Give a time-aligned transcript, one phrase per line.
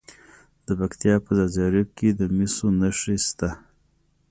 [0.65, 3.49] د پکتیا په ځاځي اریوب کې د مسو نښې شته.